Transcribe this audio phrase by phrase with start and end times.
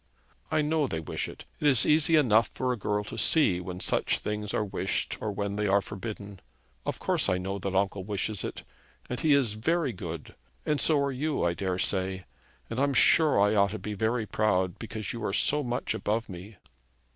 [0.49, 1.45] 'I know they wish it.
[1.59, 5.31] It is easy enough for a girl to see when such things are wished or
[5.31, 6.39] when they are forbidden.
[6.87, 8.63] Of course I know that uncle wishes it.
[9.11, 10.33] And he is very good;
[10.65, 12.23] and so are you, I daresay.
[12.67, 16.27] And I'm sure I ought to be very proud, because you are so much above
[16.29, 16.57] me.'